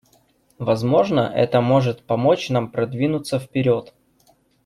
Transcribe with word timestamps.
Возможно, 0.57 1.31
это 1.31 1.61
может 1.61 2.01
помочь 2.07 2.49
нам 2.49 2.71
продвинуться 2.71 3.37
вперед. 3.37 3.93